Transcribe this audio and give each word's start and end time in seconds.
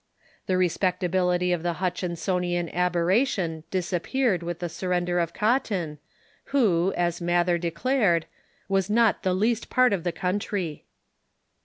The 0.47 0.53
respecta 0.55 1.07
bility 1.07 1.53
of 1.53 1.61
the 1.61 1.73
Hutchinsonian 1.75 2.73
aberration 2.73 3.65
disappeared 3.69 4.41
with 4.41 4.57
the 4.57 4.67
surrender 4.67 5.19
of 5.19 5.31
Cotton, 5.35 5.99
who, 6.45 6.91
as 6.97 7.21
Mather 7.21 7.59
declared," 7.59 8.25
was 8.67 8.89
not 8.89 9.21
the 9.21 9.35
least 9.35 9.69
part 9.69 9.93
of 9.93 10.03
the 10.03 10.11
country." 10.11 10.85